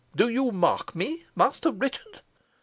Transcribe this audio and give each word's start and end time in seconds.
Do 0.15 0.29
you 0.29 0.49
mark 0.51 0.95
me, 0.95 1.25
Master 1.35 1.71
Richard?" 1.71 2.21